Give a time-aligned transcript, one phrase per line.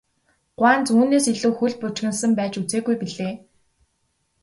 [0.57, 3.33] Гуанз үүнээс илүү хөл бужигнасан байж үзээгүй билээ.